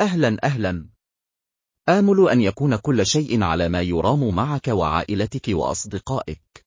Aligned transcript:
أهلا 0.00 0.36
أهلا 0.44 0.88
آمل 1.88 2.28
أن 2.28 2.40
يكون 2.40 2.76
كل 2.76 3.06
شيء 3.06 3.42
على 3.42 3.68
ما 3.68 3.82
يرام 3.82 4.34
معك 4.34 4.68
وعائلتك 4.68 5.48
وأصدقائك 5.48 6.66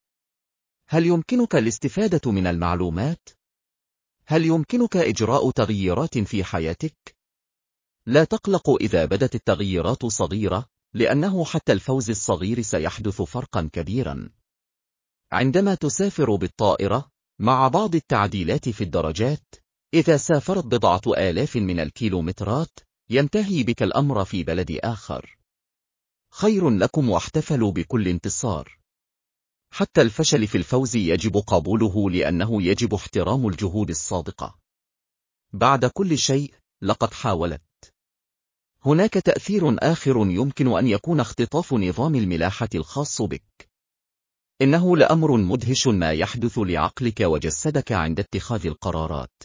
هل 0.88 1.06
يمكنك 1.06 1.56
الاستفادة 1.56 2.32
من 2.32 2.48
المعلومات؟ 2.48 3.30
هل 4.26 4.46
يمكنك 4.46 4.98
إجراء 4.98 5.52
تغييرات 5.52 6.18
في 6.18 6.44
حياتك؟ 6.44 7.16
لا 8.06 8.24
تقلق 8.24 8.70
إذا 8.70 9.06
بدت 9.06 9.36
التغييرات 9.36 10.06
صغيرة، 10.06 10.66
لأنه 10.94 11.46
حتى 11.46 11.72
الفوز 11.72 12.10
الصغير 12.10 12.62
سيحدث 12.62 13.22
فرقا 13.22 13.70
كبيرا. 13.74 14.30
عندما 15.32 15.76
تسافر 15.76 16.36
بالطائرة، 16.36 17.12
مع 17.40 17.68
بعض 17.68 17.96
التعديلات 17.96 18.70
في 18.70 18.84
الدرجات، 18.84 19.56
إذا 19.94 20.18
سافرت 20.18 20.66
بضعة 20.66 21.02
آلاف 21.08 21.56
من 21.56 21.80
الكيلومترات، 21.80 22.80
ينتهي 23.14 23.64
بك 23.64 23.84
الأمر 23.84 24.26
في 24.26 24.44
بلد 24.44 24.80
آخر. 24.84 25.38
خير 26.34 26.70
لكم 26.70 27.10
واحتفلوا 27.10 27.72
بكل 27.72 28.08
انتصار. 28.08 28.80
حتى 29.74 30.02
الفشل 30.02 30.48
في 30.48 30.58
الفوز 30.58 30.96
يجب 30.96 31.38
قبوله 31.38 32.10
لأنه 32.10 32.64
يجب 32.64 32.94
احترام 32.94 33.48
الجهود 33.48 33.90
الصادقة. 33.90 34.60
بعد 35.54 35.86
كل 35.86 36.18
شيء، 36.18 36.54
لقد 36.82 37.14
حاولت. 37.14 37.94
هناك 38.86 39.14
تأثير 39.14 39.92
آخر 39.92 40.18
يمكن 40.18 40.78
أن 40.78 40.88
يكون 40.88 41.20
اختطاف 41.20 41.74
نظام 41.74 42.16
الملاحة 42.16 42.70
الخاص 42.76 43.22
بك. 43.22 43.70
إنه 44.62 44.98
لأمر 44.98 45.38
مدهش 45.38 45.88
ما 45.88 46.12
يحدث 46.12 46.60
لعقلك 46.60 47.22
وجسدك 47.22 47.92
عند 47.92 48.20
اتخاذ 48.20 48.66
القرارات. 48.66 49.44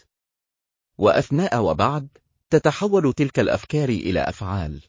وأثناء 0.99 1.63
وبعد، 1.63 2.09
تتحول 2.57 3.13
تلك 3.13 3.39
الأفكار 3.39 3.89
إلى 3.89 4.21
أفعال. 4.21 4.83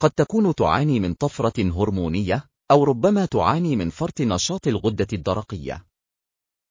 قد 0.00 0.10
تكون 0.10 0.54
تعاني 0.54 1.00
من 1.00 1.14
طفرة 1.14 1.72
هرمونية، 1.72 2.44
أو 2.70 2.84
ربما 2.84 3.24
تعاني 3.24 3.76
من 3.76 3.90
فرط 3.90 4.20
نشاط 4.20 4.66
الغدة 4.66 5.06
الدرقية. 5.12 5.86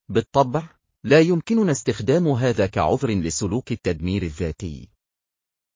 بالطبع، 0.10 0.70
لا 1.04 1.20
يمكننا 1.20 1.72
استخدام 1.72 2.28
هذا 2.28 2.66
كعذر 2.66 3.10
لسلوك 3.10 3.72
التدمير 3.72 4.24
الذاتي. 4.24 4.90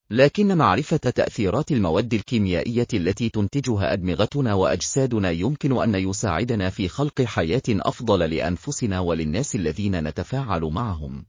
لكن 0.10 0.58
معرفة 0.58 0.98
تأثيرات 0.98 1.72
المواد 1.72 2.14
الكيميائية 2.14 2.88
التي 2.94 3.30
تنتجها 3.30 3.94
أدمغتنا 3.94 4.54
وأجسادنا 4.54 5.32
يمكن 5.32 5.82
أن 5.82 5.96
يساعدنا 5.96 6.70
في 6.70 6.88
خلق 6.88 7.22
حياة 7.22 7.64
أفضل 7.70 8.20
لأنفسنا 8.20 9.00
وللناس 9.00 9.56
الذين 9.56 10.04
نتفاعل 10.04 10.62
معهم. 10.62 11.26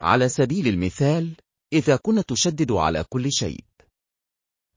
على 0.00 0.28
سبيل 0.28 0.68
المثال، 0.68 1.36
إذا 1.72 1.96
كنت 1.96 2.28
تشدد 2.28 2.72
على 2.72 3.04
كل 3.08 3.32
شيء. 3.32 3.64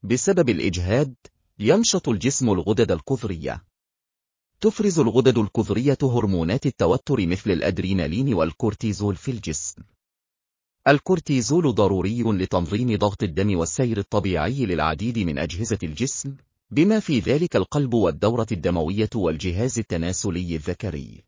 بسبب 0.03 0.49
الإجهاد، 0.49 1.15
ينشط 1.59 2.09
الجسم 2.09 2.49
الغدد 2.49 2.91
الكظرية. 2.91 3.63
تفرز 4.61 4.99
الغدد 4.99 5.37
الكظرية 5.37 5.97
هرمونات 6.03 6.65
التوتر 6.65 7.27
مثل 7.27 7.51
الأدرينالين 7.51 8.33
والكورتيزول 8.33 9.15
في 9.15 9.31
الجسم. 9.31 9.83
الكورتيزول 10.87 11.75
ضروري 11.75 12.23
لتنظيم 12.23 12.97
ضغط 12.97 13.23
الدم 13.23 13.57
والسير 13.57 13.97
الطبيعي 13.97 14.65
للعديد 14.65 15.19
من 15.19 15.37
أجهزة 15.37 15.79
الجسم، 15.83 16.35
بما 16.71 16.99
في 16.99 17.19
ذلك 17.19 17.55
القلب 17.55 17.93
والدورة 17.93 18.47
الدموية 18.51 19.09
والجهاز 19.15 19.79
التناسلي 19.79 20.55
الذكري. 20.55 21.23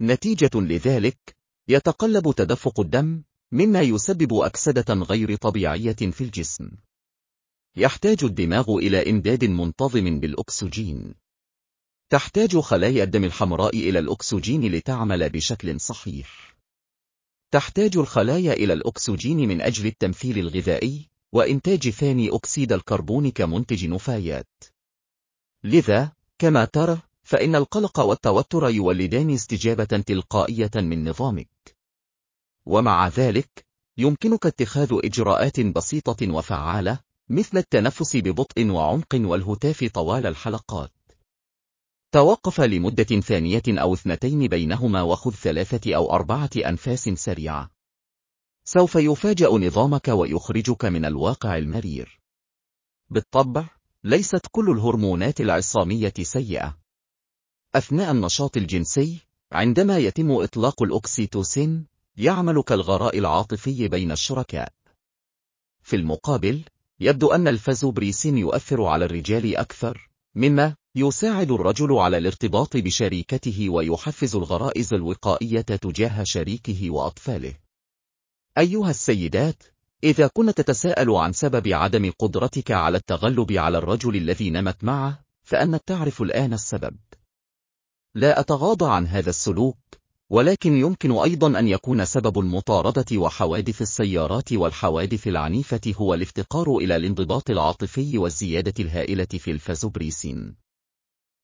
نتيجة 0.00 0.50
لذلك، 0.54 1.36
يتقلب 1.68 2.32
تدفق 2.36 2.80
الدم، 2.80 3.22
مما 3.52 3.80
يسبب 3.80 4.34
أكسدة 4.34 4.94
غير 4.94 5.36
طبيعية 5.36 5.92
في 5.92 6.20
الجسم. 6.24 6.70
يحتاج 7.76 8.24
الدماغ 8.24 8.70
إلى 8.70 9.10
إمداد 9.10 9.44
منتظم 9.44 10.20
بالأكسجين. 10.20 11.14
تحتاج 12.10 12.58
خلايا 12.58 13.04
الدم 13.04 13.24
الحمراء 13.24 13.76
إلى 13.76 13.98
الأكسجين 13.98 14.72
لتعمل 14.72 15.30
بشكل 15.30 15.80
صحيح. 15.80 16.56
تحتاج 17.50 17.96
الخلايا 17.96 18.52
إلى 18.52 18.72
الأكسجين 18.72 19.36
من 19.48 19.60
أجل 19.60 19.86
التمثيل 19.86 20.38
الغذائي، 20.38 21.08
وإنتاج 21.32 21.90
ثاني 21.90 22.36
أكسيد 22.36 22.72
الكربون 22.72 23.30
كمنتج 23.30 23.86
نفايات. 23.86 24.64
لذا، 25.64 26.12
كما 26.38 26.64
ترى، 26.64 26.98
فإن 27.22 27.54
القلق 27.54 28.00
والتوتر 28.00 28.68
يولدان 28.68 29.30
استجابة 29.30 29.84
تلقائية 29.84 30.70
من 30.74 31.08
نظامك. 31.08 31.51
ومع 32.66 33.08
ذلك، 33.08 33.66
يمكنك 33.98 34.46
اتخاذ 34.46 34.88
إجراءات 35.04 35.60
بسيطة 35.60 36.32
وفعالة، 36.32 36.98
مثل 37.28 37.58
التنفس 37.58 38.16
ببطء 38.16 38.70
وعمق 38.70 39.14
والهتاف 39.14 39.84
طوال 39.84 40.26
الحلقات. 40.26 40.92
توقف 42.12 42.60
لمدة 42.60 43.20
ثانية 43.20 43.62
أو 43.68 43.94
اثنتين 43.94 44.48
بينهما 44.48 45.02
وخذ 45.02 45.30
ثلاثة 45.30 45.96
أو 45.96 46.12
أربعة 46.12 46.50
أنفاس 46.56 47.08
سريعة. 47.08 47.70
سوف 48.64 48.94
يفاجأ 48.94 49.48
نظامك 49.48 50.08
ويخرجك 50.08 50.84
من 50.84 51.04
الواقع 51.04 51.56
المرير. 51.56 52.20
بالطبع، 53.10 53.68
ليست 54.04 54.46
كل 54.52 54.70
الهرمونات 54.70 55.40
العصامية 55.40 56.14
سيئة. 56.22 56.78
أثناء 57.74 58.10
النشاط 58.10 58.56
الجنسي، 58.56 59.20
عندما 59.52 59.98
يتم 59.98 60.30
إطلاق 60.30 60.82
الأكسيتوسين، 60.82 61.86
يعمل 62.16 62.62
كالغراء 62.62 63.18
العاطفي 63.18 63.88
بين 63.88 64.12
الشركاء. 64.12 64.72
في 65.82 65.96
المقابل، 65.96 66.62
يبدو 67.00 67.32
أن 67.32 67.48
الفازوبريسين 67.48 68.38
يؤثر 68.38 68.84
على 68.84 69.04
الرجال 69.04 69.56
أكثر، 69.56 70.10
مما 70.34 70.76
يساعد 70.94 71.50
الرجل 71.50 71.92
على 71.92 72.18
الارتباط 72.18 72.76
بشريكته 72.76 73.70
ويحفز 73.70 74.36
الغرائز 74.36 74.94
الوقائية 74.94 75.60
تجاه 75.60 76.22
شريكه 76.22 76.90
وأطفاله. 76.90 77.54
أيها 78.58 78.90
السيدات، 78.90 79.62
إذا 80.04 80.26
كنت 80.26 80.60
تتساءل 80.60 81.10
عن 81.10 81.32
سبب 81.32 81.68
عدم 81.68 82.12
قدرتك 82.18 82.70
على 82.70 82.96
التغلب 82.96 83.52
على 83.52 83.78
الرجل 83.78 84.16
الذي 84.16 84.50
نمت 84.50 84.84
معه، 84.84 85.24
فأنت 85.42 85.82
تعرف 85.86 86.22
الآن 86.22 86.52
السبب. 86.52 86.96
لا 88.14 88.40
أتغاضى 88.40 88.90
عن 88.90 89.06
هذا 89.06 89.30
السلوك، 89.30 89.78
ولكن 90.32 90.76
يمكن 90.76 91.12
أيضا 91.12 91.58
أن 91.58 91.68
يكون 91.68 92.04
سبب 92.04 92.38
المطاردة 92.38 93.18
وحوادث 93.18 93.82
السيارات 93.82 94.52
والحوادث 94.52 95.28
العنيفة 95.28 95.80
هو 95.96 96.14
الافتقار 96.14 96.76
إلى 96.76 96.96
الانضباط 96.96 97.50
العاطفي 97.50 98.18
والزيادة 98.18 98.74
الهائلة 98.80 99.24
في 99.24 99.50
الفازوبريسين. 99.50 100.56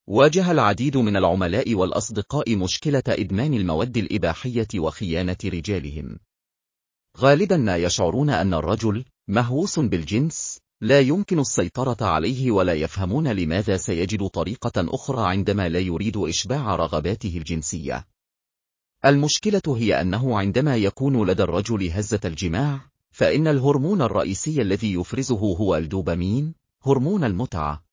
واجه 0.06 0.50
العديد 0.50 0.96
من 0.96 1.16
العملاء 1.16 1.74
والأصدقاء 1.74 2.56
مشكلة 2.56 3.02
إدمان 3.08 3.54
المواد 3.54 3.96
الإباحية 3.96 4.68
وخيانة 4.76 5.36
رجالهم. 5.44 6.18
غالبا 7.18 7.56
ما 7.56 7.76
يشعرون 7.76 8.30
أن 8.30 8.54
الرجل 8.54 9.04
مهووس 9.28 9.78
بالجنس 9.78 10.58
لا 10.80 11.00
يمكن 11.00 11.38
السيطرة 11.38 12.06
عليه 12.06 12.50
ولا 12.50 12.72
يفهمون 12.72 13.28
لماذا 13.28 13.76
سيجد 13.76 14.26
طريقة 14.26 14.72
أخرى 14.76 15.30
عندما 15.30 15.68
لا 15.68 15.78
يريد 15.78 16.16
إشباع 16.16 16.76
رغباته 16.76 17.36
الجنسية. 17.36 18.06
المشكلة 19.04 19.62
هي 19.76 20.00
أنه 20.00 20.38
عندما 20.38 20.76
يكون 20.76 21.26
لدى 21.26 21.42
الرجل 21.42 21.90
هزة 21.90 22.20
الجماع، 22.24 22.80
فإن 23.10 23.46
الهرمون 23.46 24.02
الرئيسي 24.02 24.62
الذي 24.62 24.92
يفرزه 24.92 25.38
هو 25.38 25.76
الدوبامين، 25.76 26.54
هرمون 26.86 27.24
المتعة. 27.24 27.84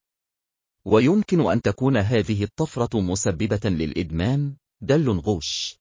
ويمكن 0.85 1.51
أن 1.51 1.61
تكون 1.61 1.97
هذه 1.97 2.43
الطفرة 2.43 2.99
مسببة 2.99 3.69
للإدمان، 3.69 4.53
دل 4.81 5.09
غوش. 5.09 5.79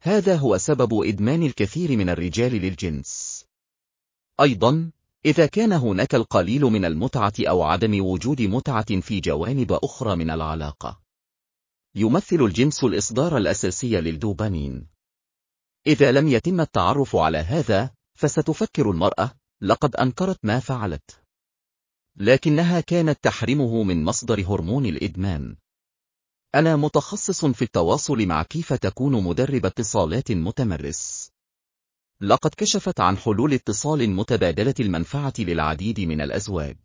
هذا 0.00 0.36
هو 0.36 0.58
سبب 0.58 1.02
إدمان 1.02 1.42
الكثير 1.42 1.96
من 1.96 2.08
الرجال 2.08 2.52
للجنس. 2.52 3.44
أيضا، 4.40 4.90
إذا 5.24 5.46
كان 5.46 5.72
هناك 5.72 6.14
القليل 6.14 6.62
من 6.62 6.84
المتعة 6.84 7.32
أو 7.40 7.62
عدم 7.62 8.04
وجود 8.04 8.42
متعة 8.42 9.00
في 9.00 9.20
جوانب 9.20 9.72
أخرى 9.72 10.16
من 10.16 10.30
العلاقة. 10.30 11.07
يمثل 11.98 12.36
الجنس 12.36 12.84
الإصدار 12.84 13.36
الأساسي 13.36 14.00
للدوبامين. 14.00 14.86
إذا 15.86 16.12
لم 16.12 16.28
يتم 16.28 16.60
التعرف 16.60 17.16
على 17.16 17.38
هذا، 17.38 17.90
فستفكر 18.18 18.90
المرأة، 18.90 19.32
لقد 19.60 19.96
أنكرت 19.96 20.38
ما 20.42 20.60
فعلت. 20.60 21.20
لكنها 22.16 22.80
كانت 22.80 23.18
تحرمه 23.22 23.82
من 23.82 24.04
مصدر 24.04 24.40
هرمون 24.40 24.86
الإدمان. 24.86 25.56
أنا 26.54 26.76
متخصص 26.76 27.44
في 27.44 27.62
التواصل 27.62 28.26
مع 28.26 28.42
كيف 28.42 28.72
تكون 28.72 29.24
مدرب 29.24 29.66
اتصالات 29.66 30.32
متمرس. 30.32 31.30
لقد 32.20 32.50
كشفت 32.56 33.00
عن 33.00 33.16
حلول 33.16 33.52
اتصال 33.54 34.10
متبادلة 34.10 34.74
المنفعة 34.80 35.32
للعديد 35.38 36.00
من 36.00 36.20
الأزواج. 36.20 36.76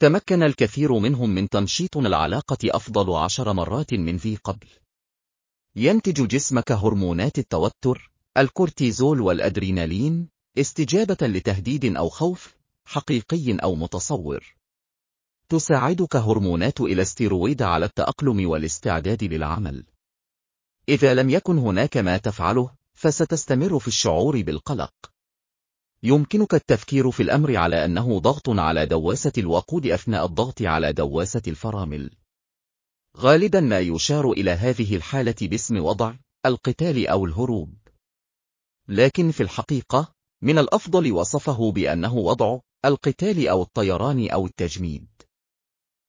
تمكن 0.00 0.42
الكثير 0.42 0.98
منهم 0.98 1.30
من 1.30 1.48
تنشيط 1.48 1.96
العلاقة 1.96 2.58
أفضل 2.64 3.12
عشر 3.12 3.52
مرات 3.52 3.94
من 3.94 4.16
ذي 4.16 4.36
قبل. 4.36 4.66
ينتج 5.76 6.26
جسمك 6.26 6.72
هرمونات 6.72 7.38
التوتر، 7.38 8.12
الكورتيزول 8.36 9.20
والأدرينالين، 9.20 10.28
استجابة 10.58 11.16
لتهديد 11.22 11.96
أو 11.96 12.08
خوف 12.08 12.56
حقيقي 12.84 13.56
أو 13.56 13.74
متصور. 13.74 14.54
تساعدك 15.48 16.16
هرمونات 16.16 16.80
إلاستيرويد 16.80 17.62
على 17.62 17.86
التأقلم 17.86 18.48
والاستعداد 18.48 19.24
للعمل. 19.24 19.84
إذا 20.88 21.14
لم 21.14 21.30
يكن 21.30 21.58
هناك 21.58 21.96
ما 21.96 22.16
تفعله 22.16 22.70
فستستمر 22.94 23.78
في 23.78 23.88
الشعور 23.88 24.42
بالقلق. 24.42 24.92
يمكنك 26.02 26.54
التفكير 26.54 27.10
في 27.10 27.22
الأمر 27.22 27.56
على 27.56 27.84
أنه 27.84 28.18
ضغط 28.18 28.48
على 28.48 28.86
دواسة 28.86 29.32
الوقود 29.38 29.86
أثناء 29.86 30.24
الضغط 30.24 30.62
على 30.62 30.92
دواسة 30.92 31.42
الفرامل. 31.48 32.10
غالبا 33.16 33.60
ما 33.60 33.80
يشار 33.80 34.32
إلى 34.32 34.50
هذه 34.50 34.96
الحالة 34.96 35.34
باسم 35.42 35.76
وضع 35.76 36.14
القتال 36.46 37.08
أو 37.08 37.26
الهروب. 37.26 37.74
لكن 38.88 39.30
في 39.30 39.42
الحقيقة 39.42 40.14
من 40.42 40.58
الأفضل 40.58 41.12
وصفه 41.12 41.72
بأنه 41.72 42.14
وضع 42.14 42.58
القتال 42.84 43.48
أو 43.48 43.62
الطيران 43.62 44.30
أو 44.30 44.46
التجميد. 44.46 45.06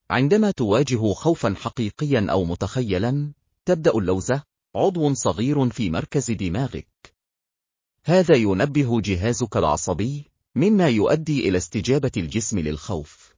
عندما 0.10 0.52
تواجه 0.52 1.14
خوفا 1.14 1.54
حقيقيا 1.58 2.28
أو 2.30 2.44
متخيلا 2.44 3.34
تبدأ 3.66 3.92
اللوزة 3.92 4.44
عضو 4.76 5.14
صغير 5.14 5.70
في 5.70 5.90
مركز 5.90 6.32
دماغك. 6.32 7.21
هذا 8.04 8.36
ينبه 8.36 9.02
جهازك 9.02 9.58
العصبي 9.58 10.32
مما 10.56 10.90
يؤدي 10.90 11.50
إلى 11.50 11.58
استجابة 11.58 12.12
الجسم 12.18 12.60
للخوف. 12.60 13.36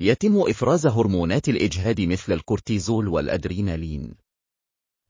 يتم 0.00 0.40
إفراز 0.40 0.86
هرمونات 0.86 1.48
الإجهاد 1.48 2.00
مثل 2.00 2.32
الكورتيزول 2.32 3.08
والأدرينالين. 3.08 4.14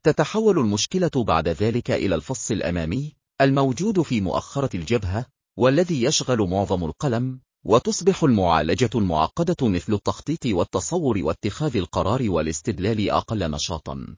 تتحول 0.02 0.58
المشكلة 0.58 1.10
بعد 1.16 1.48
ذلك 1.48 1.90
إلى 1.90 2.14
الفص 2.14 2.50
الأمامي 2.50 3.12
الموجود 3.40 4.02
في 4.02 4.20
مؤخرة 4.20 4.76
الجبهة 4.76 5.26
والذي 5.56 6.02
يشغل 6.02 6.38
معظم 6.38 6.84
القلم 6.84 7.40
وتصبح 7.64 8.22
المعالجة 8.24 8.90
المعقدة 8.94 9.68
مثل 9.68 9.92
التخطيط 9.92 10.46
والتصور 10.46 11.18
واتخاذ 11.18 11.76
القرار 11.76 12.30
والاستدلال 12.30 13.10
أقل 13.10 13.50
نشاطا. 13.50 14.16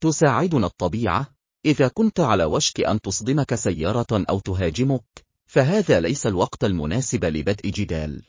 تساعدنا 0.00 0.66
الطبيعة 0.66 1.34
إذا 1.64 1.88
كنت 1.88 2.20
على 2.20 2.44
وشك 2.44 2.80
أن 2.80 3.00
تصدمك 3.00 3.54
سيارة 3.54 4.06
أو 4.30 4.38
تهاجمك 4.38 5.24
فهذا 5.46 6.00
ليس 6.00 6.26
الوقت 6.26 6.64
المناسب 6.64 7.24
لبدء 7.24 7.70
جدال. 7.70 8.22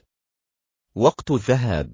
وقت 0.96 1.32
الذهاب. 1.32 1.94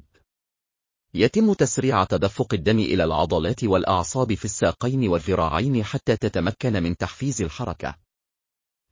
يتم 1.13 1.53
تسريع 1.53 2.03
تدفق 2.03 2.53
الدم 2.53 2.79
إلى 2.79 3.03
العضلات 3.03 3.63
والأعصاب 3.63 4.33
في 4.33 4.45
الساقين 4.45 5.07
والذراعين 5.07 5.83
حتى 5.83 6.17
تتمكن 6.17 6.83
من 6.83 6.97
تحفيز 6.97 7.41
الحركة. 7.41 7.95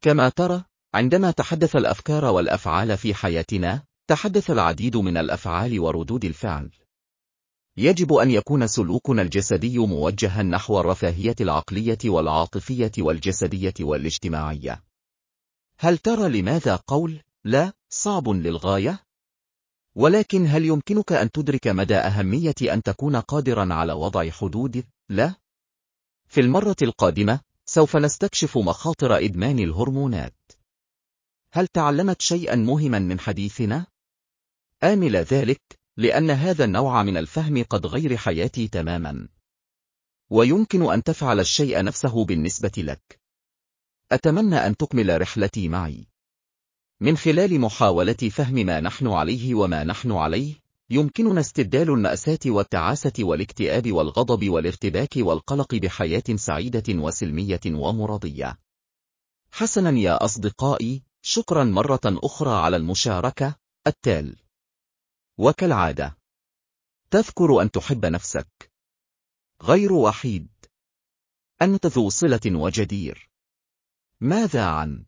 كما 0.01 0.29
ترى 0.29 0.63
عندما 0.93 1.31
تحدث 1.31 1.75
الأفكار 1.75 2.25
والأفعال 2.25 2.97
في 2.97 3.13
حياتنا 3.13 3.83
تحدث 4.07 4.51
العديد 4.51 4.97
من 4.97 5.17
الأفعال 5.17 5.79
وردود 5.79 6.25
الفعل. 6.25 6.71
يجب 7.79 8.13
أن 8.13 8.31
يكون 8.31 8.67
سلوكنا 8.67 9.21
الجسدي 9.21 9.77
موجها 9.77 10.43
نحو 10.43 10.79
الرفاهية 10.79 11.35
العقلية 11.41 11.97
والعاطفية 12.05 12.91
والجسدية 12.97 13.73
والاجتماعية 13.79 14.83
هل 15.77 15.97
ترى 15.97 16.41
لماذا 16.41 16.75
قول 16.75 17.21
لا 17.43 17.73
صعب 17.89 18.29
للغاية؟ 18.29 19.03
ولكن 19.95 20.47
هل 20.47 20.65
يمكنك 20.65 21.11
أن 21.11 21.31
تدرك 21.31 21.67
مدى 21.67 21.95
أهمية 21.95 22.55
أن 22.61 22.83
تكون 22.83 23.15
قادرا 23.15 23.73
على 23.73 23.93
وضع 23.93 24.29
حدود 24.29 24.83
لا؟ 25.09 25.35
في 26.27 26.41
المرة 26.41 26.77
القادمة 26.81 27.39
سوف 27.65 27.95
نستكشف 27.95 28.57
مخاطر 28.57 29.17
إدمان 29.25 29.59
الهرمونات 29.59 30.51
هل 31.51 31.67
تعلمت 31.67 32.21
شيئا 32.21 32.55
مهما 32.55 32.99
من 32.99 33.19
حديثنا؟ 33.19 33.85
آمل 34.83 35.15
ذلك 35.15 35.78
لأن 35.99 36.31
هذا 36.31 36.65
النوع 36.65 37.03
من 37.03 37.17
الفهم 37.17 37.63
قد 37.63 37.85
غير 37.85 38.17
حياتي 38.17 38.67
تماما. 38.67 39.27
ويمكن 40.29 40.93
أن 40.93 41.03
تفعل 41.03 41.39
الشيء 41.39 41.83
نفسه 41.83 42.25
بالنسبة 42.25 42.71
لك. 42.77 43.19
أتمنى 44.11 44.55
أن 44.55 44.77
تكمل 44.77 45.21
رحلتي 45.21 45.67
معي. 45.67 46.07
من 46.99 47.17
خلال 47.17 47.59
محاولة 47.59 48.13
فهم 48.13 48.53
ما 48.53 48.79
نحن 48.79 49.07
عليه 49.07 49.55
وما 49.55 49.83
نحن 49.83 50.11
عليه 50.11 50.53
يمكننا 50.89 51.39
استبدال 51.39 51.89
المأساة 51.89 52.39
والتعاسة 52.45 53.13
والاكتئاب 53.19 53.91
والغضب 53.91 54.49
والارتباك 54.49 55.13
والقلق 55.17 55.75
بحياة 55.75 56.23
سعيدة 56.35 56.83
وسلمية 56.89 57.61
ومرضية. 57.67 58.59
حسنا 59.51 59.99
يا 59.99 60.25
أصدقائي 60.25 61.03
شكرا 61.21 61.63
مرة 61.63 62.01
أخرى 62.05 62.51
على 62.51 62.77
المشاركة. 62.77 63.55
التال. 63.87 64.48
وكالعادة. 65.39 66.17
تذكر 67.11 67.61
أن 67.61 67.71
تحب 67.71 68.05
نفسك. 68.05 68.71
غير 69.61 69.93
وحيد. 69.93 70.49
أنت 71.61 71.85
ذو 71.85 72.09
صلة 72.09 72.41
وجدير. 72.45 73.29
ماذا 74.19 74.65
عن؟ 74.65 75.05